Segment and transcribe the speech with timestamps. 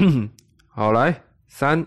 [0.66, 1.14] 好，来，
[1.46, 1.84] 三、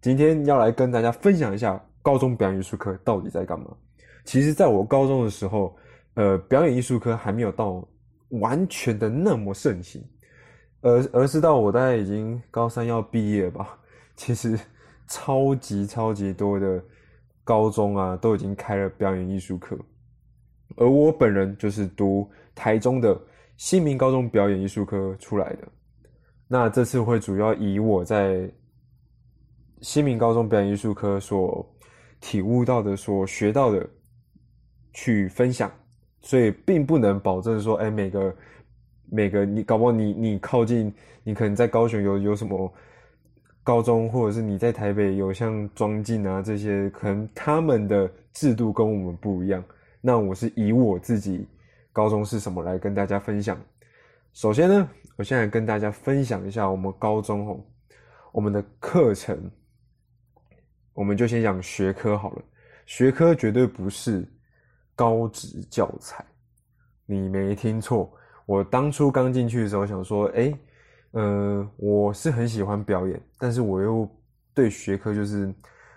[0.00, 3.66] 今天要来跟大家分享一下高中表演艺术课到底在干嘛。
[4.24, 5.76] 其实，在我高中的时候，
[6.14, 7.86] 呃，表演艺术科还没有到
[8.30, 10.02] 完全的那么盛行，
[10.80, 13.78] 而而是到我大概已经高三要毕业吧，
[14.16, 14.58] 其实
[15.08, 16.82] 超级超级多的
[17.44, 19.78] 高中啊都已经开了表演艺术课，
[20.76, 23.16] 而我本人就是读台中的
[23.56, 25.68] 新民高中表演艺术科出来的。
[26.48, 28.50] 那这次会主要以我在
[29.80, 31.64] 新民高中表演艺术科所
[32.20, 33.88] 体悟到的、所学到的
[34.92, 35.70] 去分享，
[36.22, 38.36] 所以并不能保证说，哎，每个
[39.10, 42.72] 每个你搞不好你你靠近，你可能在高雄有有什么
[43.66, 49.62] 高中，或者是你在台北有像庄敬啊这些，可能他们的制度跟我们不一样。
[50.00, 51.48] 那我是以我自己
[51.92, 53.60] 高中是什么来跟大家分享。
[54.34, 57.60] 首先呢，我现在跟大家分享一下我们高中哦，
[58.30, 59.36] 我们的课程，
[60.94, 62.42] 我们就先讲学科好了。
[62.86, 64.24] 学科绝对不是
[64.94, 66.24] 高职教材，
[67.04, 68.16] 你没听错。
[68.44, 70.56] 我当初刚进去的时候想说，哎，
[71.16, 74.06] 呃，我是很喜欢表演，但是我又
[74.52, 75.50] 对学科就是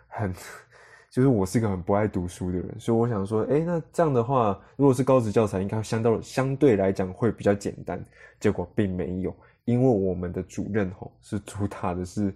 [0.07, 0.33] 很，
[1.11, 8.01] 就是我是一个很不爱读书的人，所以我想说，哎，那这样的话，如果是高职教材，应该相到相对来讲会比较简单。
[8.39, 12.33] 结果并没有，因为我们的主任吼是主打的是，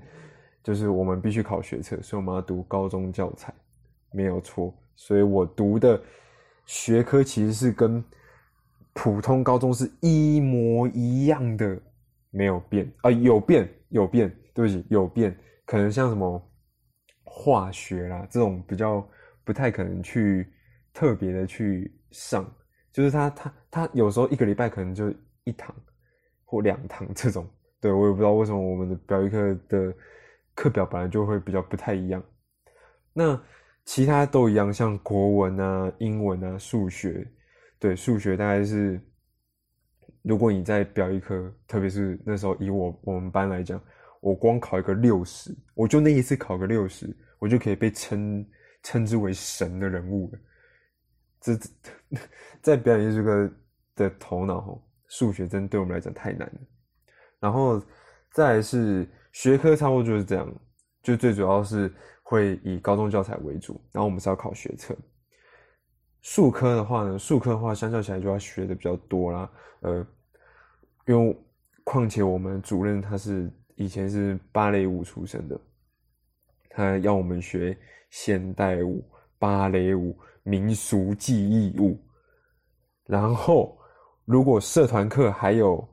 [0.62, 3.54] 就是我们必须考学测，所以我们要读高中教材，
[4.12, 4.74] 没有错。
[4.98, 5.98] 所以我读的
[6.66, 8.04] 学科其实是跟
[8.92, 11.80] 普通高中是一模一样的，
[12.34, 16.52] 没有变啊、有变有变，对不起，有变，可能像什么
[17.24, 19.08] 化学啦这种比较
[19.44, 20.52] 不太可能去
[20.92, 22.44] 特别的去上，
[22.92, 25.74] 就是他他他有时候一个礼拜可能就一堂
[26.44, 27.48] 或两堂这种，
[27.80, 29.94] 对我也不知道为什么我们的表一课的
[30.56, 32.22] 课表本来就会比较不太一样，
[33.14, 33.40] 那
[33.86, 37.26] 其他都一样，像国文啊、英文啊、数学。
[37.80, 38.98] 对数学大概是，
[40.24, 43.80] 如果你在表一科，特别是那时候以我我们班来讲，
[44.22, 48.46] 我光考一个六十，我就那一次考个六十，我就可以被称
[48.82, 50.40] 称之为神的人物了。
[51.42, 51.60] 这
[52.64, 53.54] 在表演艺术科
[53.96, 56.60] 的头脑，数学真对我们来讲太难了。
[57.40, 57.84] 然后
[58.32, 60.50] 再是学科，差不多就是这样，
[61.02, 64.96] 就最主要是会以高中教材为主，然后我们是要考学测。
[66.24, 69.52] 术科的话呢，术科的话相较起来就要学的比较多啦，
[69.82, 70.08] 呃，
[71.06, 71.38] 因为
[71.84, 75.60] 况且我们主任他是以前是芭蕾舞出身的，
[76.70, 77.78] 他要我们学
[78.10, 79.04] 现代舞、
[79.38, 82.00] 芭蕾舞、民俗技艺舞，
[83.06, 83.78] 然后
[84.24, 85.86] 如果社团课还有，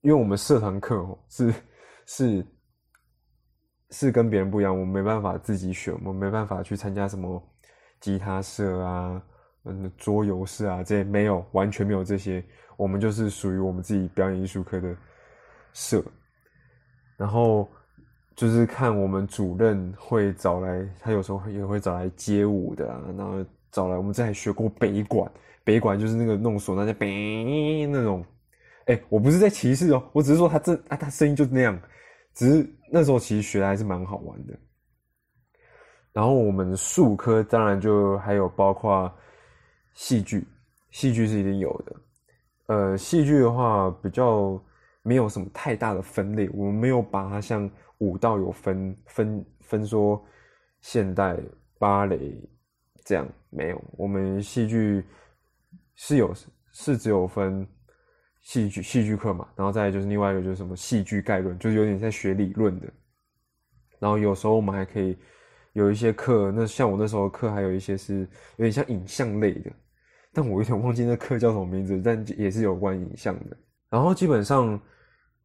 [0.00, 1.54] 因为我们社团课哦是
[2.06, 2.46] 是
[3.90, 7.40] 是跟别人不一样，我们没办法自己选，我们没办法去参加什么
[8.00, 9.22] 吉他社啊。
[9.68, 12.42] 嗯，桌游室啊，这些没有，完全没有这些。
[12.76, 14.94] 我们就是属于我们自己表演艺术科的
[15.72, 16.04] 社，
[17.16, 17.66] 然后
[18.34, 25.28] 就是看我们主任会找来，他有时候也会找来街舞的，然后找来我们这还学过北管，
[25.64, 28.22] 北管就是那个弄唢呐在北那种。
[28.84, 31.80] 哎，我不是在歧视哦，我只是说他这啊，他声音就那样，
[32.34, 34.54] 只是那时候其实学的还是蛮好玩的。
[36.12, 39.10] 然后我们术科当然就还有包括。
[39.96, 40.46] 戏剧，
[40.90, 41.96] 戏剧是一定有的。
[42.66, 44.62] 呃，戏剧的话比较
[45.02, 47.68] 没有什么太大的分类，我们没有把它像
[47.98, 50.22] 舞蹈有分分分说
[50.80, 51.36] 现代
[51.78, 52.38] 芭蕾
[53.04, 53.84] 这样没有。
[53.92, 55.04] 我们戏剧
[55.94, 56.34] 是有
[56.72, 57.66] 是只有分
[58.42, 62.86] 戏剧戏剧课嘛，然后再就是另外一个就是什么戏剧概论，就是有点在学理论的。
[63.98, 65.16] 然后有时候我们还可以
[65.72, 69.72] 有一些课，那像我那时候课还有一些是有点像影像类的。
[70.36, 73.56] 但我有点忘记那课叫什么名字，但也是有关影像的。
[73.88, 74.78] 然后基本上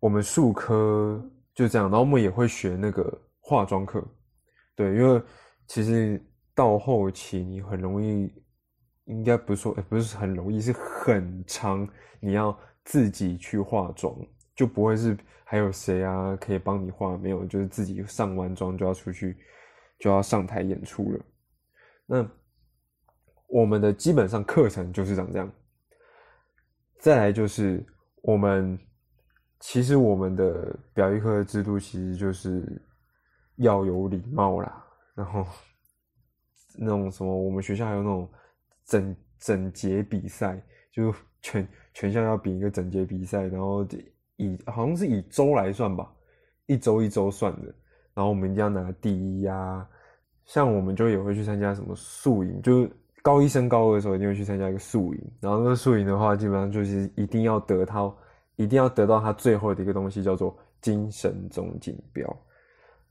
[0.01, 1.23] 我们术科
[1.55, 4.05] 就这样，然后我们也会学那个化妆课，
[4.75, 5.23] 对，因为
[5.65, 6.21] 其实
[6.53, 8.33] 到后期你很容易，
[9.05, 11.88] 应该不是说，不是很容易，是很长，
[12.19, 12.53] 你要
[12.83, 14.13] 自己去化妆，
[14.53, 19.38] 就不会是还有谁啊可以帮你化，没有，就是自己上完妆就要出去，
[19.99, 21.19] 就要上台演出了。
[22.05, 22.29] 那
[23.51, 25.51] 我们的基本上课程就是长这样，
[27.00, 27.86] 再来就是
[28.21, 28.80] 我们
[29.59, 32.81] 其实我们的表艺课的制度其实就是
[33.57, 34.83] 要有礼貌啦，
[35.13, 35.45] 然后
[36.80, 38.31] 那种什么，我们学校还有那种
[38.86, 43.86] 整整节比赛，就全全校要比一个整节比赛，然后
[44.38, 46.09] 以好像是以周来算吧，
[46.68, 47.68] 一周一周算的，
[48.13, 49.86] 然后我们一定要拿第一呀。
[50.45, 58.18] 像我们就也会去参加什么宿营，就是高一升高二的时候一定会去参加一个宿营，然后那个宿营的话，基本上就是一定要得到，
[58.56, 62.35] 一定要得到他最后的一个东西，叫做精神总锦标。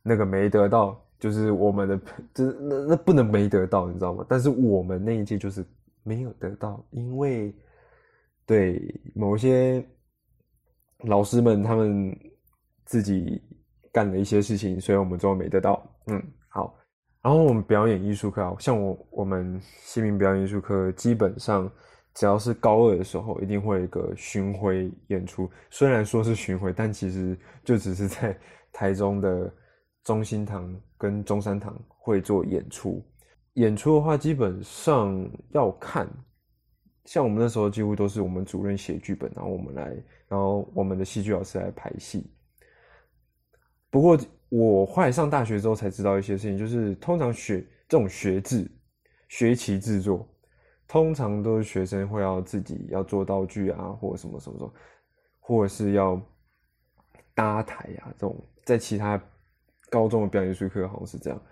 [0.03, 2.01] 那个没得到，就是我们的，
[2.35, 4.25] 这 那那不能没得到，你知道吗？
[4.29, 5.65] 但是我们那一届就是
[6.03, 7.55] 没有得到，因为
[8.47, 8.83] 对
[9.15, 9.85] 某些
[11.05, 12.13] 老师们他们
[12.85, 13.41] 自己
[13.93, 15.81] 干了一些事情，所以我们最后没得到。
[16.07, 16.75] 嗯，好。
[17.23, 21.71] 然后我们表演艺术课，像我我们新民表演艺术课，基本上
[22.15, 25.51] 只要是高二的时候，一定会有一个巡回演出。
[25.71, 28.39] 虽然说是巡回，但其实就只是在
[28.73, 29.53] 台中的。
[30.03, 33.05] 中心堂跟中山堂会做演出，
[33.53, 36.09] 演出的话基本上要看，
[37.05, 39.85] 像我们那时候几乎都是我们主任写剧本，然后我们来，
[40.27, 42.33] 然后我们的戏剧老师来排戏。
[43.91, 44.19] 不过
[44.51, 48.71] 我后来上大学之后才知道一些事情，就是通常学这种学制、
[49.29, 50.29] 学期制作，
[50.87, 54.75] 通常都是学生会要自己要做道具啊，或者什么什么什么，
[55.41, 56.21] 或者是要
[57.35, 59.19] 搭台啊，这种在其他。
[59.93, 61.43] 高中的表演艺术课好像是这样，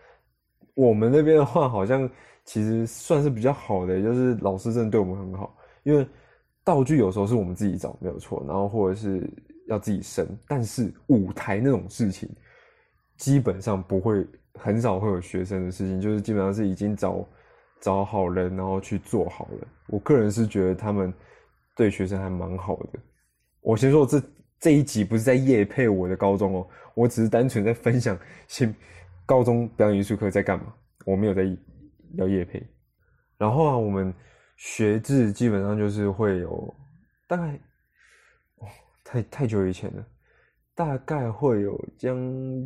[0.74, 2.08] 我们那边的话好像
[2.44, 6.06] 其实算是比较好的，就是老师真的对我们很好，因为
[6.62, 9.28] 道具有时候是我们自己找没有错，然后或者是
[9.66, 12.30] 要自己生，但是舞台那种事情
[13.18, 17.28] 基本上不会，很少会有学生的事情，就是基本上是已经找
[17.82, 19.68] 找好人，然后去做好了。
[19.88, 21.12] 我个人是觉得他们
[21.76, 22.98] 对学生还蛮好的。
[23.60, 24.22] 我先说这。
[24.60, 28.18] 这一集不是在夜配我的高中哦，我只是单纯在分享
[28.48, 28.74] 新
[29.24, 30.74] 高中表演艺术课在干嘛，
[31.06, 31.44] 我没有在
[32.14, 32.60] 聊夜配。
[33.36, 34.12] 然后啊，我们
[34.56, 36.74] 学制基本上就是会有
[37.28, 37.52] 大概
[38.56, 38.66] 哦，
[39.04, 40.04] 太太久以前了，
[40.78, 42.16] 大概会有将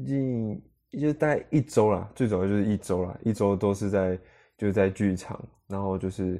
[0.04, 0.62] 近
[1.00, 4.18] 就大概一周啦，最早就是一周啦，一周都是在
[4.58, 6.38] 就是在剧场，然后就是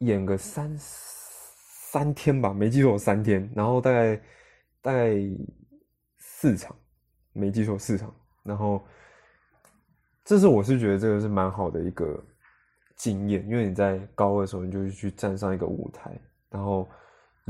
[0.00, 0.70] 演个三。
[1.92, 4.22] 三天吧，没记错三天，然后大概
[4.80, 5.12] 大概
[6.18, 6.76] 四场，
[7.32, 8.14] 没记错四场，
[8.44, 8.80] 然后
[10.24, 12.24] 这是我是觉得这个是蛮好的一个
[12.94, 16.16] 经验，因为你在高二的时候你就去站上一个舞台，
[16.48, 16.88] 然后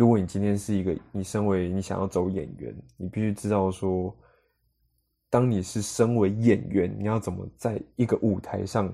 [0.01, 4.17] 如果你今天是一个你身为你想要走演员，你必须知道说，
[5.29, 8.91] 当你是身为演员，你要怎么在一个舞台上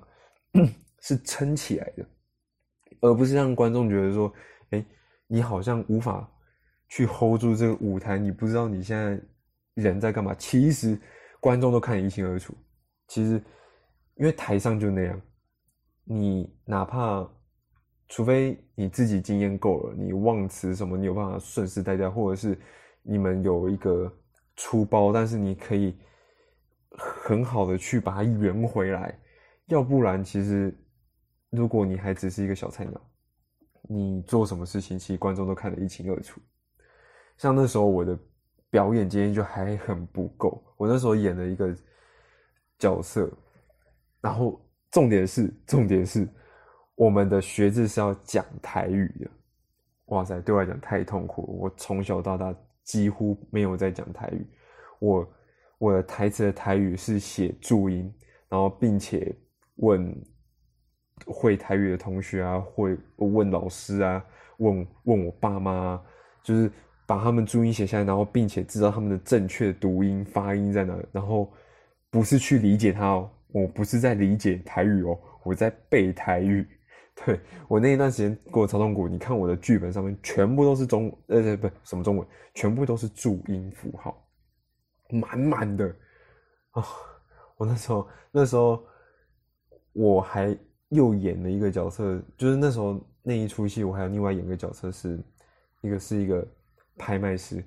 [1.01, 2.05] 是撑起来的，
[3.03, 4.33] 而不是让观众觉得说，
[4.71, 4.85] 哎。
[5.29, 6.31] 你好像无法
[6.89, 9.21] 去 hold 住这个舞台，你不知道你现在
[9.75, 10.33] 人在干嘛。
[10.37, 10.97] 其实
[11.41, 12.57] 观众都看得一清二楚。
[13.09, 13.43] 其实
[14.15, 15.21] 因为台上就那样，
[16.05, 17.29] 你哪怕
[18.09, 22.59] 除非你自己经验够了，你忘词什么，你有办法顺势带掉，或者是
[23.03, 24.13] 你们有一个
[24.57, 25.97] 出包，但是你可以
[26.91, 29.19] 很好的去把它圆回来。
[29.67, 30.77] 要不然，其实
[31.51, 33.01] 如果你还只是一个小菜鸟。
[33.89, 36.41] 你做什么事情，其实观众都看得一清二楚。
[37.37, 38.19] 像那时候我的
[38.69, 41.73] 表演经验就还很不够，我那时候演了一个
[42.81, 43.31] 角色，
[44.21, 46.29] 然后重点是，重点是
[46.97, 49.31] 我们的学制是要讲台语的。
[50.07, 51.49] 哇塞，对我来讲太痛苦了。
[51.53, 54.45] 我从小到大几乎没有在讲台语，
[54.99, 55.29] 我
[55.79, 58.13] 我的台词的台语是写注音，
[58.49, 59.33] 然后并且
[59.77, 60.13] 问。
[61.25, 64.23] 会台语的同学啊，会问老师啊，
[64.59, 65.99] 问问我爸妈，
[66.43, 66.71] 就是
[67.07, 71.51] 把他们注音写下来，然后并且知道他们的正确读音发音在哪，然后
[72.11, 76.69] 不是去理解它哦，我不是在理解台语哦，我在背台语。
[77.25, 84.23] 对我那一段时间过超痛苦，你看我的剧本上面全部都是中呃不什么中文，全部都是注音符号，
[85.11, 85.87] 满满的
[86.73, 86.85] 啊！
[87.57, 88.83] 我那时候那时候
[89.93, 90.57] 我还。
[90.91, 95.21] 又演了一个角色，就是那时候那一出戏，我还有另外演个角色，是
[95.81, 96.47] 一个是一个
[96.97, 97.61] 拍卖师，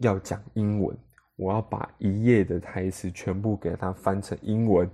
[0.00, 0.94] 要讲英文，
[1.36, 4.86] 我要把一页的台词全部给他翻成英文。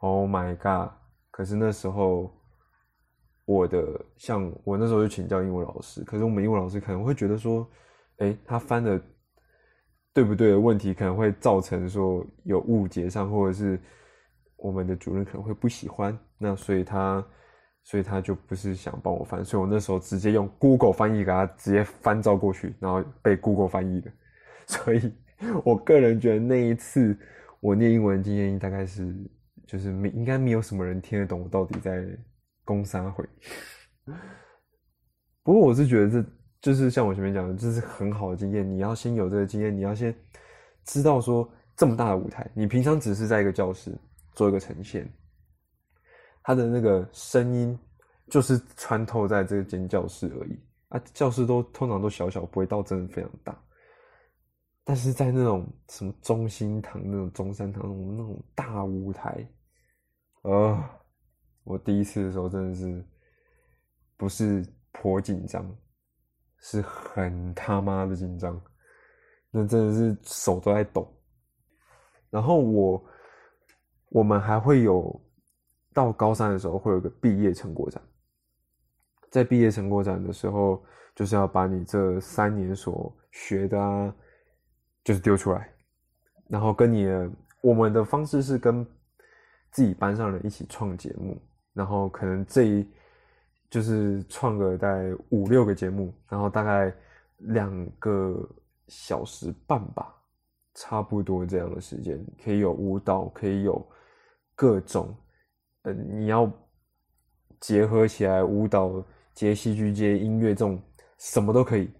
[0.00, 0.92] Oh my god！
[1.30, 2.30] 可是那时候
[3.44, 7.68] 我的像我那时候就请教英文老师，可是我们英文老师可能会觉得说，
[8.18, 9.00] 哎，他翻的
[10.12, 13.80] 对不对的问题，可能会造成说有误解上，或者是。
[14.56, 17.22] 我们的主任可能会不喜欢，那所以他，
[17.82, 24.10] 所以他就不是想帮我翻，所以我那时候直接用 Google 翻译给他直接翻照过去，然后被 Google 翻译的。
[24.66, 25.12] 所以
[25.66, 27.14] 我个人觉得那一次
[27.60, 29.14] 我念英文经验大概是，
[29.66, 32.02] 就是没应该没有什么人听得懂我到底在
[32.64, 33.24] 攻啥回。
[35.42, 36.28] 不过我是觉得这
[36.60, 38.68] 就是像我前面讲的，这是很好的经验。
[38.68, 40.14] 你要先有这个经验，你要先
[40.84, 43.94] 知道说这么大的舞台，你平常只是在一个教室
[44.32, 45.06] 做一个呈现，
[46.42, 47.78] 它的那个声音
[48.28, 50.98] 就是穿透在这间教室而已啊。
[51.12, 53.58] 教室都通常都小小，不会到真的非常大。
[54.86, 59.46] 但是在那种什么中心堂、那种中山堂那种那种大舞台，
[60.42, 60.82] 呃，
[61.64, 63.04] 我第一次的时候真的是
[64.16, 65.76] 不是颇紧张，
[66.58, 68.60] 是很他妈的紧张，
[69.50, 71.12] 那真的是手都在抖。
[72.30, 73.04] 然后我
[74.10, 75.20] 我们还会有
[75.92, 78.02] 到高三的时候会有个毕业成果展，
[79.30, 84.14] 在毕业成果展的时候，就是要把你这三年所学的啊。
[85.04, 85.70] 就是丢出来，
[86.48, 87.30] 然后跟你的
[87.60, 88.82] 我们的方式是跟
[89.70, 91.38] 自己班上人一起创节目，
[91.74, 92.88] 然后可能这一
[93.68, 96.90] 就是创个大概五六个节目，然后大概
[97.36, 98.48] 两个
[98.88, 100.14] 小时半吧，
[100.72, 103.86] 差不多这样的时间，可以有舞蹈，可以有
[104.54, 105.14] 各种，
[105.82, 106.50] 呃，你要
[107.60, 109.04] 结合起来舞蹈
[109.34, 110.80] 接戏剧接音乐这种
[111.18, 111.90] 什么都可以，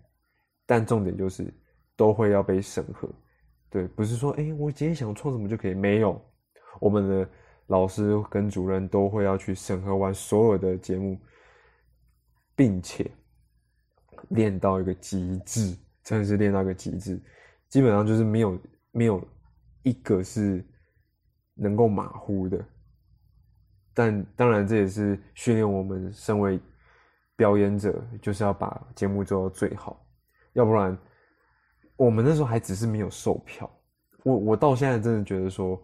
[0.64, 1.52] 但重点就是。
[1.97, 3.09] 都会要被审核，
[3.71, 6.21] 对，不是说哎，我今天想创什么就可以，没有，
[6.81, 7.28] 我们的
[7.66, 11.18] 老师跟主任都会要去审核完所有的节目，
[12.54, 13.11] 并且
[14.30, 17.21] 练到一个极致，真的是练到一个极致，
[17.68, 18.59] 基本上就是没有
[18.90, 19.23] 没有
[19.83, 20.64] 一个是
[21.54, 22.64] 能够马虎的，
[23.92, 26.61] 但当然这也是训练我们身为
[27.37, 30.06] 表演者，就是要把节目做到最好，
[30.52, 30.97] 要不然。
[31.97, 33.71] 我们那时候还只是没有售票，
[34.25, 35.80] 我我到现在真的觉得说，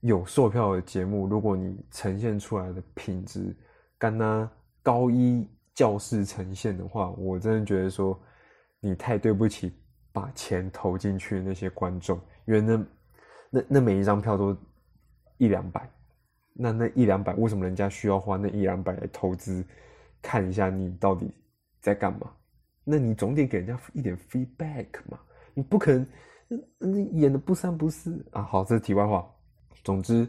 [0.00, 3.54] 有售票的节目，如果你呈现出来的品质
[3.98, 4.50] 跟那
[4.82, 8.18] 高一教室呈现的话，我真的觉得说，
[8.80, 9.72] 你太对不起
[10.12, 12.86] 把钱投进去的那些观众，因为那
[13.50, 14.56] 那那每一张票都
[15.36, 15.88] 一两百，
[16.54, 19.64] 那那一两百为什么人家需要花那一两百来投资，
[20.22, 21.30] 看一下你到底
[21.80, 22.32] 在干嘛？
[22.84, 25.18] 那你总得给人家一点 feedback 嘛？
[25.52, 26.06] 你不可能，
[26.78, 28.42] 你演的不三不四啊！
[28.42, 29.30] 好，这是题外话。
[29.84, 30.26] 总之，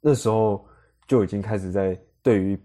[0.00, 0.66] 那时候
[1.06, 2.58] 就已经开始在对于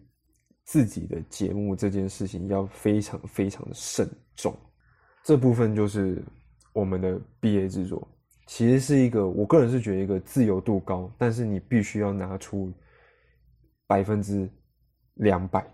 [0.63, 4.55] 自己的节目这件事情要非常非常的慎重。
[5.23, 6.23] 这部分就是
[6.73, 8.07] 我们的毕业制作，
[8.47, 12.73] 其实是一个我个人是觉得一个自由度高，但是你必须要拿出
[13.87, 14.49] 百分之
[15.15, 15.65] 两百，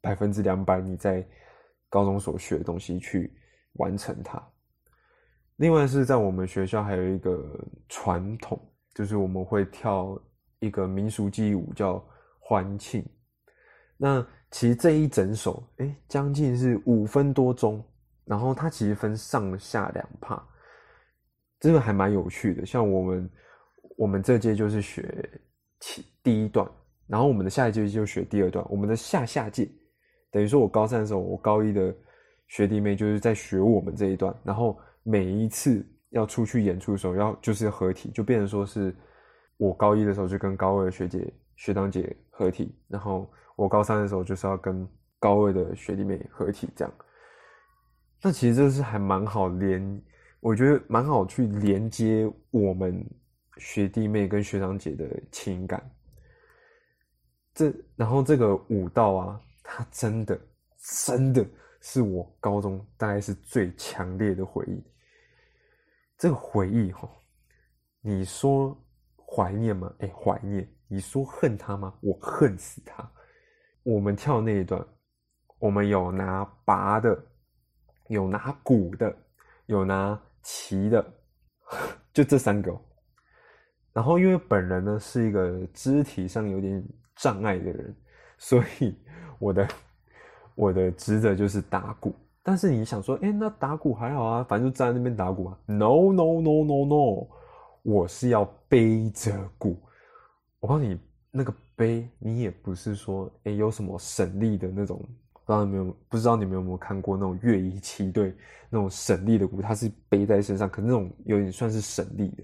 [0.00, 1.26] 百分之两百你在。
[1.92, 3.30] 高中所学的东西去
[3.74, 4.42] 完成它。
[5.56, 8.58] 另外是在我们学校还有一个传统，
[8.94, 10.20] 就是我们会跳
[10.60, 12.04] 一个民俗记忆舞，叫
[12.40, 13.04] 欢庆。
[13.96, 17.84] 那其实这一整首，哎，将近是五分多钟。
[18.24, 20.40] 然后它其实分上下两帕，
[21.58, 22.64] 真的还蛮有趣的。
[22.64, 23.30] 像我们
[23.96, 25.28] 我们这届就是学
[25.80, 26.66] 第第一段，
[27.08, 29.68] 然后我们的下一届就学第二段，我们的下下届。
[30.30, 31.92] 等于说，我高三的时候，我高一的
[32.46, 38.94] 学弟妹就是在学我们这一段，然后每一次要出去演出的时候，要就是合体，就变成说是
[39.56, 44.88] 我高一的时候就跟高二的学姐、学长姐合体，然后我高三的时候就是要跟
[45.18, 46.94] 高二的学弟妹合体，这样。
[48.22, 50.02] 那其实这是还蛮好连，
[50.40, 53.04] 我觉得蛮好去连接我们
[53.58, 55.82] 学弟妹跟学长姐的情感。
[57.52, 59.40] 这然后这个舞蹈啊。
[59.64, 60.38] 它真的，
[61.06, 61.46] 真的
[61.80, 64.84] 是我高中大概是最强烈的回忆。
[66.22, 67.10] 这个回忆哈，
[68.00, 68.80] 你说
[69.16, 69.92] 怀念吗？
[69.98, 70.72] 哎，怀念。
[70.86, 71.92] 你说恨他吗？
[72.00, 73.10] 我恨死他。
[73.82, 74.86] 我们跳那一段，
[75.58, 77.26] 我们有拿拔的，
[78.06, 79.12] 有拿鼓的，
[79.66, 81.04] 有拿旗的，
[82.14, 82.72] 就这三个。
[83.92, 87.96] 然后因为本人呢是一个肢体上有点障碍的人，
[88.38, 88.96] 所以。
[89.40, 89.68] 我的
[90.54, 95.58] 我的职责就是打鼓，但是你想说，哎，那打鼓还好啊，反正就站在那边打鼓啊。
[95.66, 97.28] No no no no no，
[97.82, 99.80] 我是要背着鼓。
[100.60, 100.98] 我告诉你，
[101.30, 104.98] 那个背，你也不是说，哎，有什么省力的那种，
[105.32, 108.34] 不知道你们有不知道你们有没有看过那种乐仪器队
[108.68, 112.42] 那种省力的鼓，它是背在身上，可那种有点算是省力的。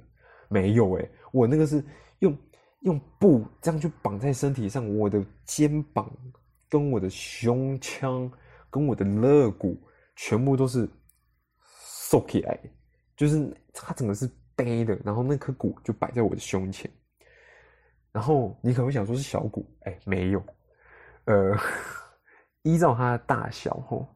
[0.48, 1.84] 没有哎，我那个是
[2.20, 2.36] 用
[2.80, 6.10] 用布这样去绑在身体上，我的肩膀。
[6.70, 8.30] 跟我的胸腔，
[8.68, 9.74] 跟我的肋骨，
[10.20, 10.86] 全部都是
[12.08, 12.58] 收起来，
[13.16, 16.90] 就是它整个是背的，然后那颗鼓就摆在我的胸前。
[18.10, 20.42] 然后你可能会想说是小鼓，哎，没有，
[21.26, 21.56] 呃，
[22.62, 24.08] 依照它的大小吼，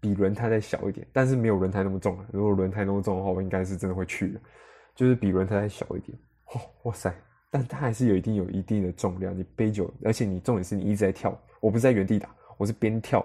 [0.00, 2.26] 比轮胎再小一点，但是没有轮胎那么重了。
[2.30, 4.40] 如果轮胎那么重的话，我应该是真的会去的，
[4.94, 6.18] 就是比轮胎再小一点。
[6.52, 7.14] 哦，哇塞！
[7.50, 13.24] 但它还是有一定有一定的重量，你背久，而且你重点是你一直在跳，我不是在原地打，我是边跳，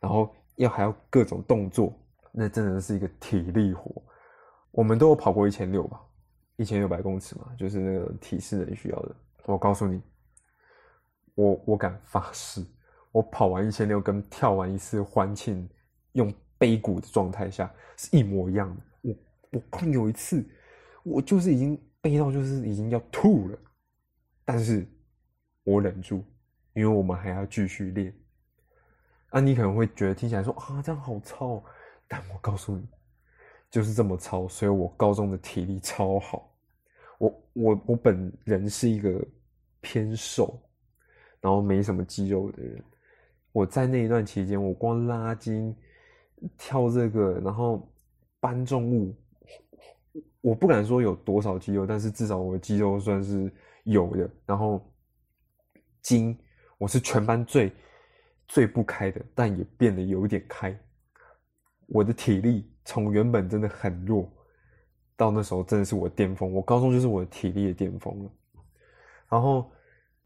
[0.00, 1.92] 然后要还要各种动作，
[2.32, 4.02] 那真的是一个体力活。
[4.70, 6.00] 我们都有跑过一千六吧，
[6.56, 9.16] 一千六百公尺嘛，就是那个体适能需要的。
[9.46, 10.02] 我告诉你，
[11.34, 12.64] 我我敢发誓，
[13.12, 15.68] 我跑完一千六跟跳完一次欢庆
[16.12, 18.82] 用背骨的状态下是一模一样的。
[19.02, 19.14] 我
[19.52, 20.44] 我光有一次，
[21.02, 21.80] 我就是已经。
[22.04, 23.58] 背到就是已经要吐了，
[24.44, 24.86] 但是
[25.62, 26.22] 我忍住，
[26.74, 28.14] 因为我们还要继续练。
[29.34, 31.60] 啊，你可能会觉得听起来说啊，这样好糙，
[32.06, 32.86] 但我告诉你，
[33.68, 36.56] 就是这么糙，所以我高中的体力超好。
[37.18, 39.20] 我我我本人是一个
[39.80, 40.56] 偏瘦，
[41.40, 42.80] 然后没什么肌肉的人。
[43.50, 45.74] 我在那一段期间，我光拉筋、
[46.56, 47.92] 跳这个，然后
[48.38, 49.12] 搬重物。
[50.42, 54.30] 我不敢说有多少肌肉，但是至少我的肌肉算是有的。
[54.46, 54.80] 然后
[56.02, 56.38] 筋，
[56.78, 57.72] 我是全班最
[58.48, 60.78] 最不开的，但也变得有点开。
[61.86, 64.30] 我的体力从原本真的很弱，
[65.16, 66.52] 到那时候真的是我巅峰。
[66.52, 68.30] 我高中就是我的体力的巅峰了。
[69.28, 69.70] 然后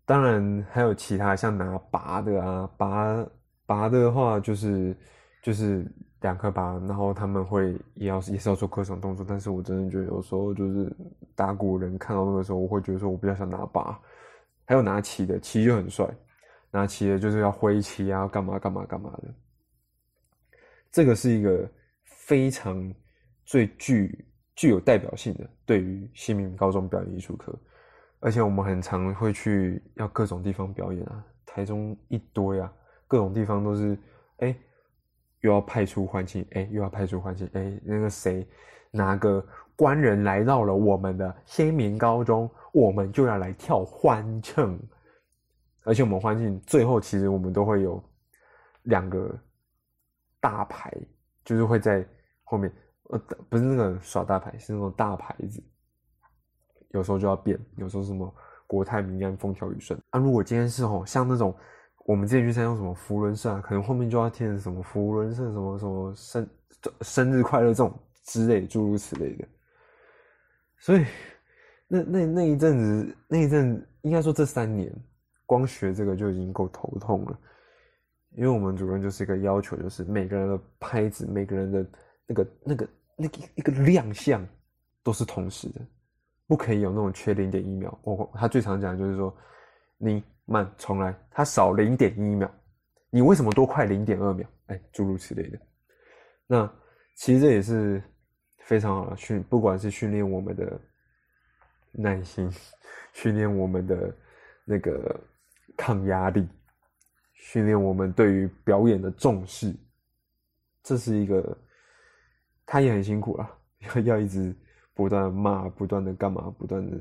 [0.05, 3.27] 当然还有其他像拿拔的啊，拔
[3.67, 4.97] 拔的话就是
[5.43, 5.87] 就是。
[6.23, 10.93] 两颗拔，然后他们会也要也是要做各种动作，但是我真的觉得有时候就是
[11.37, 13.97] 打鼓人看到那个时候，我会觉得说我比较想拿拔，
[14.65, 16.05] 还有拿旗的，旗就很帅，
[16.71, 19.35] 拿旗的就是要挥旗啊，干嘛干嘛干嘛的。
[20.91, 21.71] 这个是一个
[22.05, 22.93] 非常
[23.45, 27.59] 最具具有代表性的对于新民高中表演艺术课，
[28.21, 32.73] 而且我们很常会去要各种地方表演啊，台中一堆啊，
[33.07, 33.99] 各种地方都是
[34.39, 34.57] 哎。
[35.43, 38.45] 又要派出欢庆，哎，又要派出欢庆，哎，那个谁，
[38.91, 44.77] 哪个官人来到了我们的先民高中，我们就要来跳欢庆。
[45.85, 48.03] 而且我们欢庆最后，其实我们都会有
[48.83, 49.37] 两个
[50.41, 50.93] 大牌，
[51.45, 52.07] 就是会在
[52.45, 52.73] 后面，
[53.11, 55.63] 呃，不是那个耍大牌，是那种大牌子。
[56.91, 58.35] 有时候就要变，有时候什么
[58.67, 60.01] 国泰民安、风调雨顺。
[60.11, 61.55] 啊，如果今天是吼，像那种。
[62.05, 66.49] 我们之前去参加什么福伦社，可能后面就要填什么福伦社什么什么生
[67.03, 67.93] 生日快乐这种
[68.25, 69.47] 之类诸如此类的。
[70.79, 71.05] 所以
[71.87, 74.91] 那那那一阵子那一阵应该说这三年
[75.49, 77.41] 光学这个就已经够头痛了，
[78.37, 81.87] 因为我们主任就是一个要求，就是每个人的拍子，每个人的
[82.27, 84.47] 那个那个那个一个亮相
[85.03, 85.81] 都是同时的，
[86.47, 87.99] 不可以有那种缺零点一秒。
[88.03, 89.35] 我他最常讲就是说
[89.97, 90.23] 你。
[90.51, 92.51] 慢，重来，他少零点一秒，
[93.11, 94.49] 你为什么多快零点二秒？
[94.69, 95.59] 哎，诸如此类的。
[96.47, 96.73] 那
[97.17, 98.03] 其实这也是
[98.61, 100.81] 非常好的训，不管是训练我们的
[101.93, 102.51] 耐心，
[103.13, 104.17] 训练我们的
[104.65, 105.21] 那个
[105.79, 106.47] 抗压力，
[107.33, 109.73] 训练我们对于表演的重视，
[110.83, 111.57] 这是一个，
[112.67, 113.49] 他也很辛苦啊，
[113.95, 114.55] 要 要一直
[114.93, 116.97] 不断的骂，不断的干嘛，不断的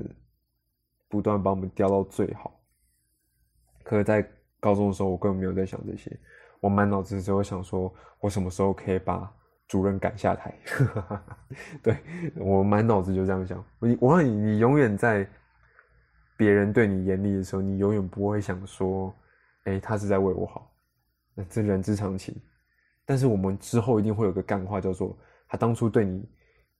[1.08, 2.54] 不断把我们调到最好。
[3.82, 4.24] 可是，在
[4.60, 6.16] 高中的时候，我根本没有在想这些，
[6.60, 9.28] 我满脑子只有想说，我什么时候可以把
[9.66, 10.56] 主任赶下台？
[11.82, 11.96] 对
[12.36, 13.62] 我满脑子就这样想。
[13.80, 15.28] 我我问你，你永远在
[16.38, 19.12] 别人对你严厉的时候，你永远不会想说，
[19.64, 20.72] 哎，他是在为我好，
[21.34, 22.34] 那这人之常情。
[23.04, 26.24] 但是我们之后一定会有个干话，叫做他当初对你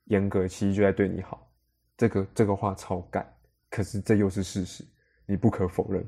[0.05, 1.51] 严格，其实就在对你好。
[1.97, 3.27] 这个这个话超干，
[3.69, 4.85] 可是这又是事实，
[5.27, 6.07] 你不可否认。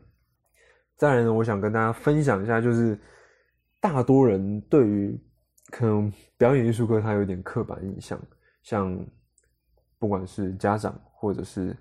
[0.97, 2.97] 再来呢，我想跟大家分享一下，就是
[3.81, 5.19] 大多人对于
[5.73, 8.21] 可能表演艺术课，他有点刻板印象，
[8.63, 9.05] 像
[9.99, 11.77] 不管是家长或者是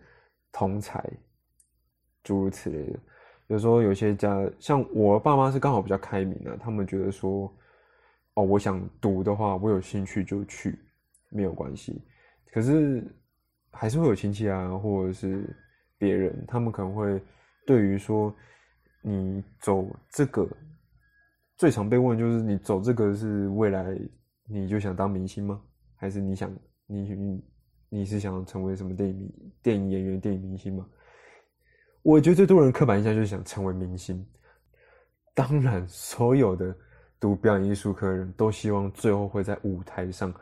[0.51, 1.07] 同才，
[2.29, 2.99] 诸如此类的。
[3.47, 7.51] 有时候有些家，像我爸妈是刚好比较开明的，他们觉得说，
[8.35, 10.77] 哦，我想读的话，我有兴趣就去，
[11.31, 11.99] 没有关系。
[12.53, 13.03] 可是
[13.71, 15.43] 还是会有亲戚啊，或者是
[15.97, 17.19] 别人，他们可能会
[17.65, 18.31] 对于说。
[19.01, 20.45] 你走这个
[21.55, 23.97] 最常被问就是你走这个是未来
[24.45, 25.61] 你就想当明星吗？
[25.95, 26.51] 还是你想
[26.85, 27.43] 你你
[27.87, 30.85] 你是想成为什么电影电影演员、电影明星吗？
[32.01, 34.25] 我觉得最多人刻板印象就是想成为明星。
[35.33, 36.75] 当然，所有的
[37.19, 40.33] 读表演艺术科的人都希望最后会在舞台上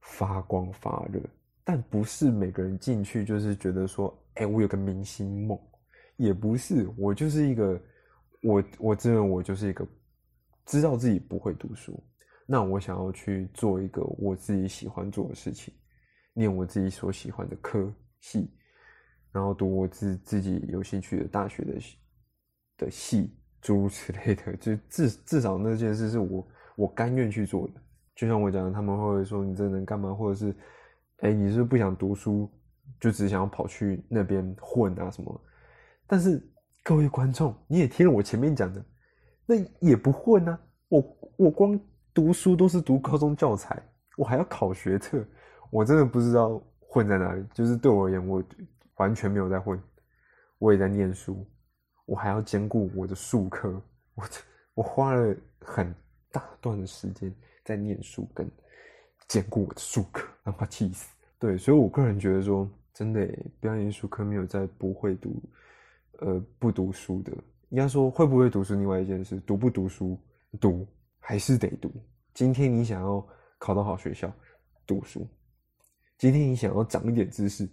[0.00, 1.20] 发光发热，
[1.64, 5.58] 但不是每个人进去就是觉得说，哎，我有个明星梦，
[6.16, 7.80] 也不是，我就是一个，
[8.42, 9.86] 我我自认为我就是一个
[10.66, 12.02] 知道自己不会读书，
[12.46, 15.72] 那我想要去做一个我自己喜欢做的事情，
[16.32, 18.50] 念我自己所喜欢的科系，
[19.32, 21.72] 然后读我自自己有兴趣的大学的
[22.78, 27.74] 的系，诸如此类的，就至至少那件事是我我甘愿去做的。
[28.14, 30.54] 就像我讲，他们会说你这能干嘛，或者是，
[31.20, 32.50] 哎，你是不想读书，
[33.00, 35.40] 就只想要跑去那边混啊什么？
[36.06, 36.46] 但是
[36.84, 38.84] 各位观众，你也听了我前面讲的，
[39.46, 40.60] 那也不混啊！
[40.88, 41.80] 我我光
[42.12, 43.82] 读书都是读高中教材，
[44.18, 45.24] 我还要考学测，
[45.70, 47.42] 我真的不知道混在哪里。
[47.54, 48.44] 就是对我而言，我
[48.96, 49.80] 完全没有在混，
[50.58, 51.46] 我也在念书，
[52.06, 53.82] 我还要兼顾我的术科，
[54.14, 54.24] 我
[54.74, 55.94] 我花了很
[56.30, 57.32] 大段的时间。
[57.64, 58.50] 在念书跟
[59.28, 61.14] 兼顾我的术科，让他气死。
[61.38, 63.24] 对，所以我个人觉得说，真的，
[63.60, 65.40] 表演艺术科没有在不会读，
[66.18, 67.32] 呃，不读书的。
[67.68, 70.18] 应该说会不会读书，另外一件事，读不读书，
[70.60, 70.84] 读
[71.20, 71.88] 还是得读。
[72.34, 73.24] 今天你想要
[73.58, 74.28] 考到好学校，
[74.84, 75.20] 读书；
[76.18, 77.68] 今天你想要长一点知识，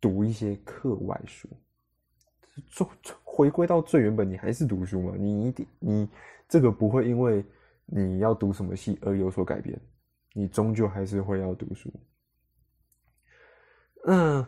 [0.00, 1.48] 读一些课外书。
[2.68, 2.90] 做
[3.22, 5.14] 回归到最原本，你还是读书嘛？
[5.16, 6.08] 你一定，你
[6.48, 7.44] 这个不会因为。
[7.92, 9.76] 你要读什么系而有所改变，
[10.32, 11.92] 你终究还是会要读书。
[14.06, 14.46] 嗯，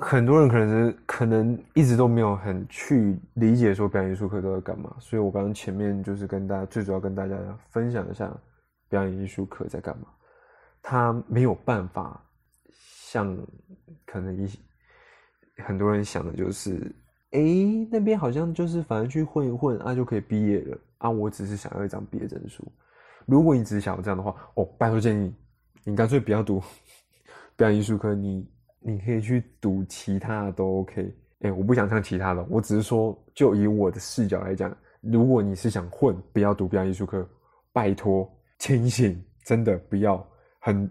[0.00, 7.36] 很多人可能是可能一直都没有很去理解说表演艺术课都在干嘛，所以我刚刚前面就是跟大家最主要跟大家
[7.70, 8.36] 分享一下
[8.88, 10.08] 表演艺术课在干嘛。
[10.82, 12.20] 他没有办法
[13.14, 13.38] 像
[14.04, 14.50] 可能一
[15.62, 16.92] 很多人想的就是。
[17.30, 17.40] 哎，
[17.92, 21.08] 那边好像就是反正去混一混啊，就可以毕业了啊。
[21.08, 22.66] 我只是想要一张毕业证书。
[23.24, 25.32] 如果你只是想要这样的话，哦，拜托建议
[25.84, 26.60] 你干脆不要读
[27.54, 28.48] 表演艺术科，你
[28.80, 31.14] 你可以去读其他的都 OK。
[31.42, 37.28] 哎，我不想唱其他的，我只是说，就以我的视角来讲，如果你是想混，不要读表演艺术科，
[37.72, 40.26] 拜托，清醒，真的不要。
[40.60, 40.90] 很，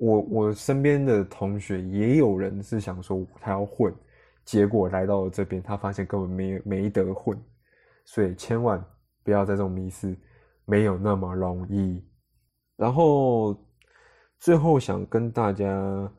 [0.00, 3.94] 我我身边的同学也有人是想说他要混。
[4.42, 7.38] 结果来到了这边，他发现根本没没得混，
[8.04, 8.82] 所以千万
[9.22, 10.16] 不要在这种迷失，
[10.64, 12.02] 没有那么容易。
[12.76, 13.54] 然后
[14.38, 16.10] 最后想跟大家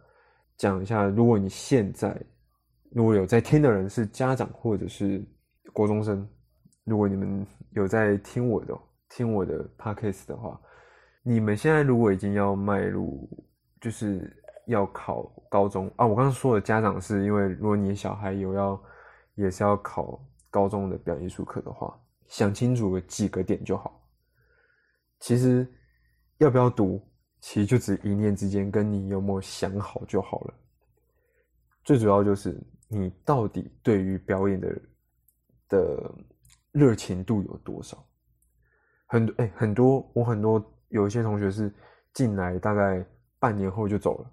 [0.56, 2.16] 讲一下，如果你现在
[2.92, 5.22] 如果有在听的人是家长或者是
[5.74, 6.26] 国中生，
[6.86, 8.78] 如果你们有在听我的
[9.10, 10.58] 听我的 podcast 的话，
[11.24, 13.28] 你们现在如果已经要迈入
[13.82, 14.38] 就是。
[14.68, 16.06] 要考高中啊！
[16.06, 18.82] 我刚刚说的家长是因为，如果你小孩有要，
[19.34, 24.08] 也是要考高中的表演艺术课的话，想清楚几个点就好。
[25.20, 25.68] 其实
[26.38, 27.02] 要不要读，
[27.42, 30.54] 其实就只一念之间，跟你有没有想好就好了。
[31.84, 32.56] 最主要就是
[32.88, 34.82] 你到底对于表演的
[35.68, 36.16] 的
[36.72, 38.02] 热情度有多少。
[39.08, 41.74] 很多哎，很多我很多有一些同学是
[42.14, 43.04] 进来大概
[43.42, 44.32] 半年后就走了。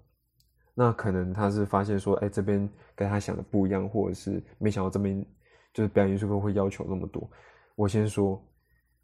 [0.75, 5.25] 那可能他是发现说，哎，这边跟他想的不一样，或者是没想到这边
[5.73, 7.27] 就是表演艺术课会要求那么多。
[7.75, 8.39] 我先说，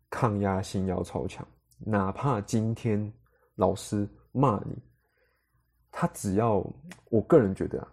[0.09, 1.45] 抗压性要超强，
[1.79, 3.11] 哪怕今天
[3.55, 4.77] 老师骂你，
[5.91, 6.65] 他只要，
[7.09, 7.91] 我个人觉得啊，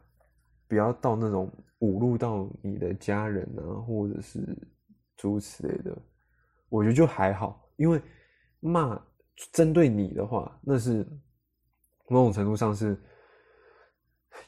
[0.69, 4.41] 不要到那种侮辱到你的家人啊，或者是
[5.17, 5.97] 诸如此类的，
[6.69, 8.01] 我觉得就还好，因为
[8.61, 9.01] 骂
[9.53, 11.05] 针对你的话，那是
[12.09, 12.97] 某种程度上是。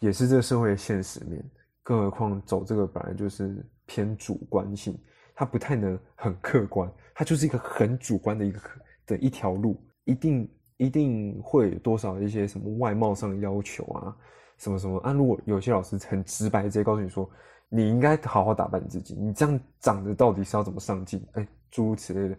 [0.00, 1.42] 也是这个社会的现实面，
[1.82, 4.98] 更何况走这个本来就是偏主观性，
[5.34, 8.60] 它不太能很客观，它就是一个很主观的一个
[9.06, 14.16] 的一条路，一定一定会有多少一些什么外貌上的要求啊，
[14.56, 15.12] 什么什么啊？
[15.12, 17.30] 如果有些老师很直白直接告诉你说，
[17.68, 21.24] 你应该好好打扮自己，你这样长得到底是要怎么上镜？
[21.32, 22.38] 哎，诸如此类的，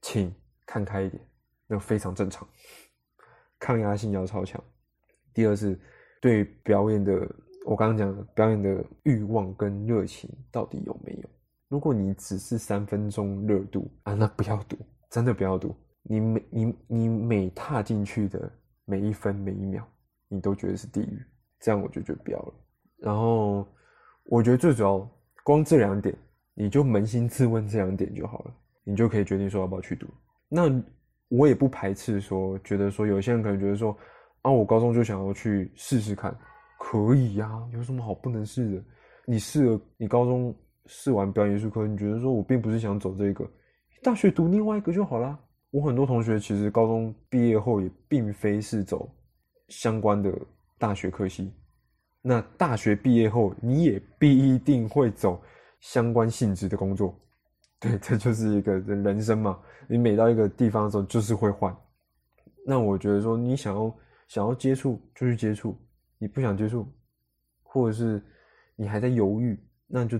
[0.00, 1.22] 请看开一点，
[1.66, 2.48] 那非常正常，
[3.58, 4.62] 抗压性要超强。
[5.32, 5.78] 第二是。
[6.18, 7.12] 对表演的，
[7.66, 11.28] 我刚刚讲的表演的欲望跟热情到底有没有？
[11.68, 14.76] 如果你只是三分钟热度啊，那不要赌，
[15.10, 15.76] 真的不要赌。
[16.02, 18.50] 你每你你每踏进去的
[18.86, 19.84] 每一分每一秒，
[20.26, 21.22] 你都觉得是地狱，
[21.60, 22.54] 这样我就觉得不要了。
[22.98, 23.68] 然后
[24.24, 25.08] 我觉得最主要，
[25.44, 26.16] 光这两点，
[26.54, 30.08] 你就扪心自问这两点就好了，你就可以决定说要不要去赌。
[30.48, 30.68] 那
[31.28, 33.96] 我也不排斥说，觉得说有些人可能觉得说。
[34.42, 36.32] 啊，我高中就想要去试试看，
[36.78, 38.84] 可以呀，有什么好不能试的？
[39.24, 43.44] 你试了，你高中试完表演艺术课，你觉得说我并不是想走这个，
[44.04, 45.36] 大学读另外一个就好啦。
[45.72, 49.12] 我很多同学其实高中毕业后也并非是走
[49.66, 50.32] 相关的
[50.78, 51.52] 大学科系。
[52.22, 55.42] 那大学毕业后，你也必一定会走
[55.80, 57.12] 相关性质的工作。
[57.78, 59.60] 对，这就是一个人人生嘛。
[59.88, 61.76] 你每到一个地方的时候，就是会换。
[62.64, 65.78] 那我觉得说，你想要想要接触就去接触，
[66.18, 66.90] 你不想接触，
[67.62, 68.20] 或者是
[68.74, 70.18] 你还在犹豫，那就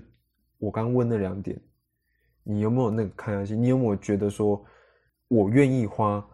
[0.58, 1.60] 我刚问那两点，
[2.44, 3.60] 你有没有那个抗压性？
[3.60, 4.64] 你有没有觉得说，
[5.28, 6.24] 我愿意花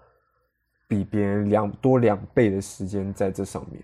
[0.86, 3.82] 比别人两多两倍的时间在这上面？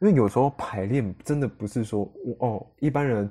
[0.00, 3.28] 因为有时候排练真的不是说哦，一般人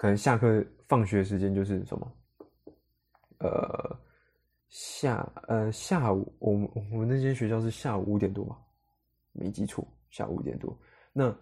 [0.00, 2.12] 可能下课放学时间就是什么，
[3.40, 4.00] 呃。
[4.70, 8.56] 下呃下午，我们我们那间学校是下午五点多吧，
[9.32, 10.78] 没记错，下午五点多。
[11.12, 11.36] 那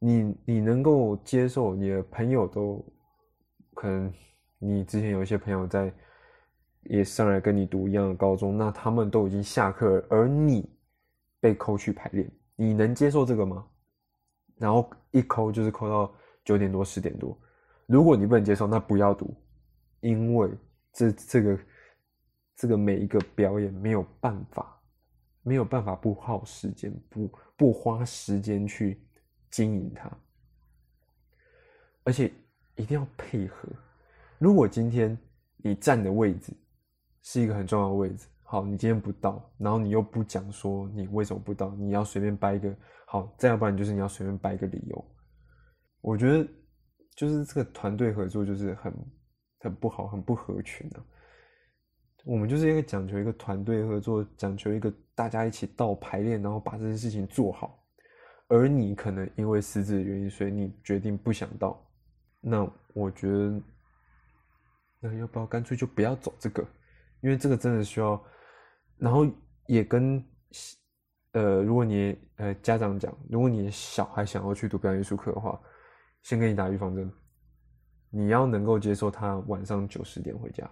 [0.00, 2.84] 你你能够接受你的朋友都
[3.72, 4.12] 可能，
[4.58, 5.94] 你之前有一些朋友在
[6.82, 10.68] 也上来跟你读一样的高中，那他们都已经下课，而你
[11.38, 13.64] 被扣去排练，你能接受这个吗？
[14.56, 16.12] 然后一扣就是扣到
[16.44, 17.40] 九点多十点多，
[17.90, 19.34] 如果你不能接受，那不要读，
[20.00, 20.48] 因为
[20.92, 21.58] 这这个。
[22.56, 24.78] 这个每一个表演没有办法，
[25.42, 29.02] 没有办法不耗时间，不不花时间去
[29.50, 30.12] 经营它，
[32.04, 32.30] 而且
[32.76, 33.66] 一定要配合。
[34.36, 35.16] 如果今天
[35.56, 36.52] 你站的位置
[37.22, 42.76] 是一个很重要的位置，好，你今天不到，然后你又不讲说你为什么不到，你要随便掰一个
[43.06, 45.04] 好，再要不然就是你要随便掰一个理由。
[46.02, 46.46] 我觉得
[47.14, 48.94] 就是这个团队合作就是很
[49.60, 51.00] 很不好，很不合群的。
[52.24, 57.82] 我们就是一个讲求一个团队合作，讲求一个大家一起到排练，然后把这件事情做好。
[58.48, 61.80] 而你可能因为私自的原因，所以你决定不想到。
[62.40, 63.62] 那我觉得，
[65.00, 66.62] 那要不要干脆就不要走这个？
[67.22, 68.22] 因为这个真的需要。
[68.98, 69.26] 然后
[69.66, 70.22] 也跟
[71.32, 75.58] 呃，如果你呃家长讲，如果你小孩想要去读表演艺术课的话，
[76.22, 77.12] 先给你打预防针，
[78.10, 80.70] 你要能够接受他晚上九十点回家。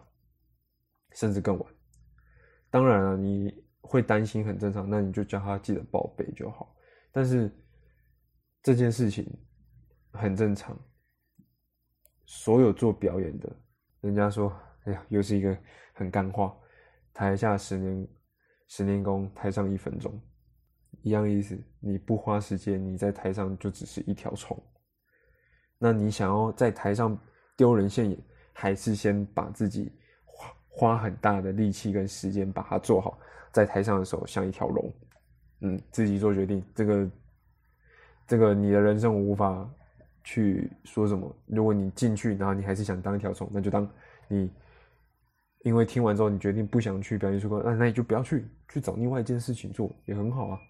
[1.15, 1.75] 甚至更晚，
[2.69, 6.77] 当然了，你会担心很正常，那你就叫他记得报备就好。
[7.11, 7.51] 但是
[8.63, 9.27] 这件事情
[10.13, 10.79] 很正常，
[12.27, 13.51] 所有做表演的，
[14.03, 15.59] 人家说，哎呀，又是一个
[15.95, 16.55] 很干话，
[17.15, 18.07] 台下十年
[18.69, 20.21] 十年功，台上一分钟，
[21.01, 21.59] 一样意思。
[21.81, 24.63] 你不花时间，你在台上就只是一条虫。
[25.79, 27.17] 那你想要在台上
[27.57, 28.19] 丢人现眼，
[28.53, 29.93] 还是先把自己。
[30.25, 33.19] 花花很大的力气跟时间把它做好，
[33.51, 34.95] 在台上的时候像一条龙，
[35.62, 36.64] 嗯，自己做决定。
[36.73, 37.11] 这个，
[38.29, 39.69] 这个你的人生我无法
[40.23, 41.37] 去说什么。
[41.47, 43.91] 如果你进去，然后你还是想当一条虫，那就当
[44.29, 44.49] 你
[45.64, 50.61] 因为听完之后你决定不想去表演出课，那那你就不要去，去找另外一件事情做也很好啊。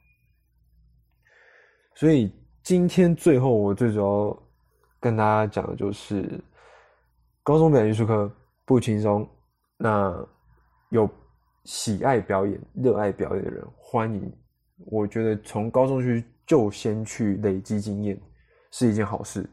[1.94, 4.42] 所以今天最后我最主要
[5.00, 6.42] 跟大家讲的就是，
[7.42, 8.30] 高中表演艺术课
[8.64, 9.28] 不轻松。
[9.76, 10.12] 那
[10.90, 11.08] 有
[11.64, 14.32] 喜爱表演、热爱表演的人，欢迎。
[14.86, 18.20] 我觉得从高中去就先去累积经验
[18.70, 19.48] 是一件好事，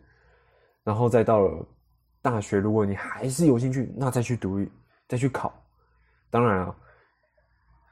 [0.83, 1.65] 然后再到了
[2.21, 4.65] 大学，如果你还是有兴趣，那再去读、
[5.07, 5.53] 再去考。
[6.29, 6.75] 当然啊，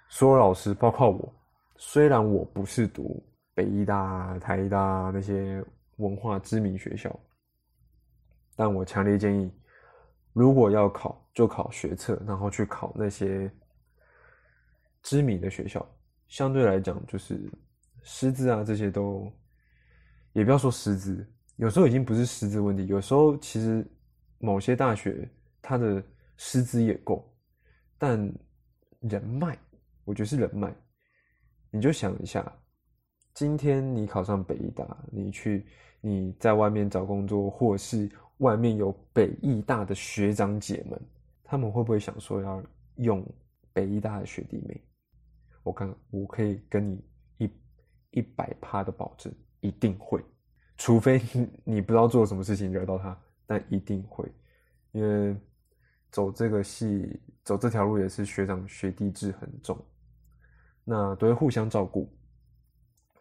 [0.09, 1.33] 所有老师，包括我，
[1.77, 5.63] 虽然我不是读北医大、台医大那些
[5.97, 7.15] 文化知名学校，
[8.55, 9.51] 但我强烈建议。
[10.31, 13.51] 如果要考，就考学测，然后去考那些
[15.03, 15.87] 知名的学校。
[16.27, 17.39] 相对来讲，就是
[18.01, 19.31] 师资啊，这些都
[20.31, 21.23] 也不要说师资，
[21.57, 22.87] 有时候已经不是师资问题。
[22.87, 23.85] 有时候其实
[24.39, 25.29] 某些大学
[25.61, 26.03] 它的
[26.37, 27.31] 师资也够，
[27.99, 28.17] 但
[29.01, 29.55] 人脉，
[30.03, 30.73] 我觉得是人脉。
[31.69, 32.51] 你就想一下，
[33.35, 35.67] 今天你考上北大，你去
[36.01, 38.09] 你在外面找工作，或是。
[38.43, 41.01] 外面有北艺大的学长姐们，
[41.45, 42.62] 他们会不会想说要
[42.97, 43.25] 用
[43.71, 44.84] 北艺大的学弟妹？
[45.63, 47.01] 我看我可以跟你
[47.38, 47.49] 一
[48.12, 50.21] 一百趴的保证，一定会，
[50.75, 51.21] 除非
[51.63, 54.29] 你不知道做什么事情惹到他，但一定会，
[54.91, 55.34] 因为
[56.12, 59.82] 走这个系走这条路也是学长学弟制很重，
[60.84, 62.13] 那都会互相照顾，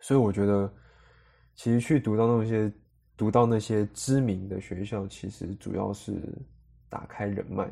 [0.00, 0.74] 所以我觉得
[1.54, 2.72] 其实去读到那些。
[3.22, 6.20] 读到那些知名的学校，其实主要是
[6.88, 7.70] 打开人脉，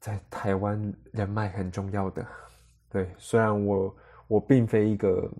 [0.00, 2.22] 在台湾人脉很重要的。
[2.90, 3.96] 对，虽然我
[4.28, 5.32] 我并非一个，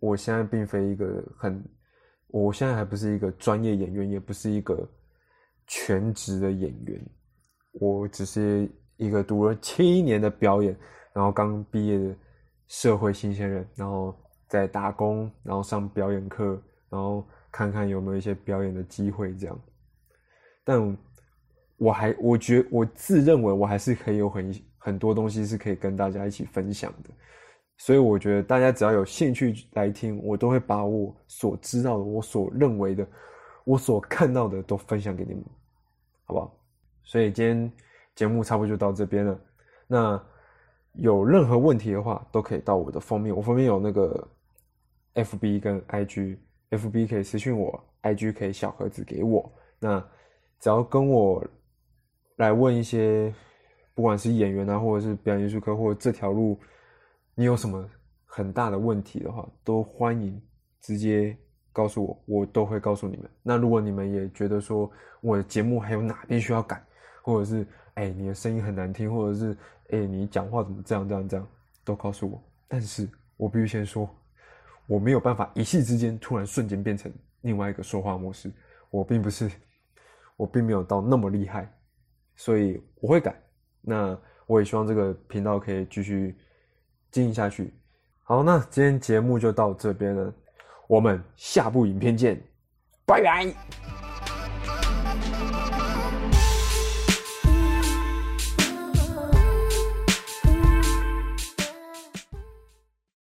[0.00, 1.64] 我现在并非一个很，
[2.26, 4.86] 我现在还不是一个专业演员，也不是一个
[5.66, 7.02] 全职的演员，
[7.80, 10.76] 我只是一个读了七年的表演，
[11.14, 12.14] 然后刚毕业的
[12.68, 14.14] 社会新鲜人，然后。
[14.46, 19.56] 在打工，然后上表演课，然后看看有没有一些表演的机会这样。
[20.64, 20.98] 但
[21.76, 27.10] 我还我觉我自认为我还是可以有很很多东西是可以跟大家一起分享的，
[27.78, 33.06] 所以我觉得大家只要有兴趣来听，我都会把我所知道的、我所认为的、
[33.64, 35.44] 我所看到的都分享给你们，
[36.24, 36.52] 好不好？
[37.04, 37.72] 所以今天
[38.16, 39.40] 节目差不多就到这边了。
[39.86, 40.20] 那
[40.94, 44.28] 有任何问题的话，都可以到我的封面，我封面有那个
[45.14, 46.36] FB 跟 IG
[46.70, 49.52] F B 可以私信我，IG 可以小盒子给我。
[49.78, 50.00] 那
[50.60, 51.44] 只要跟我
[52.36, 53.32] 来问一些，
[53.94, 56.58] 不管是演员啊，或者是表演艺术科，或者这条路，
[57.34, 57.88] 你有什么
[58.24, 60.40] 很大的问题的话，都欢迎
[60.80, 61.36] 直接
[61.72, 63.30] 告诉我，我都会告诉你们。
[63.42, 66.82] 那如果你们也觉得说我的节目还有哪边需要改，
[67.22, 69.56] 或者是哎你的声音很难听，或者是
[69.90, 71.46] 哎你讲话怎么这样这样这样，
[71.84, 72.42] 都告诉我。
[72.66, 74.08] 但是我必须先说，
[74.86, 78.52] 我没有办法一夕之间突然瞬间变成另外一个说话模式，
[78.90, 79.50] 我并不是。
[80.36, 81.72] 我并没有到那么厉害，
[82.34, 83.40] 所以我会改。
[83.80, 86.36] 那我也希望这个频道可以继续
[87.12, 87.72] 经营下去。
[88.24, 90.34] 好，那今天节目就到这边了，
[90.88, 92.42] 我们下部影片见，
[93.06, 94.03] 拜拜。